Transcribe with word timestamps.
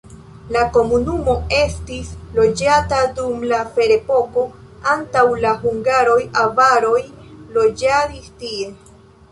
La 0.53 0.61
komunumo 0.77 1.33
estis 1.57 2.09
loĝata 2.37 3.01
dum 3.19 3.45
la 3.53 3.59
ferepoko, 3.77 4.47
antaŭ 4.95 5.27
la 5.45 5.53
hungaroj 5.67 6.19
avaroj 6.47 7.01
loĝadis 7.61 8.37
tie. 8.45 8.77